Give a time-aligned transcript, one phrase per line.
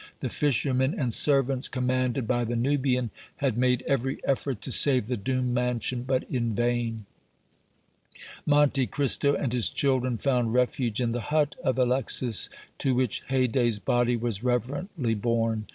[0.21, 5.15] The fishermen and servants, commanded by the Nubian, had made every effort to save the
[5.15, 7.05] doomed mansion, but in vain.
[8.43, 13.77] Monte Cristo and his children found refuge in the hut of Alexis, to which Haydée's
[13.77, 15.67] body was reverently borne.